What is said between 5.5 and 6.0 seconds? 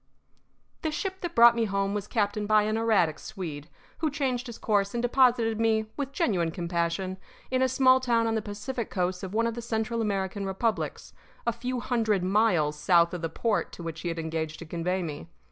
me,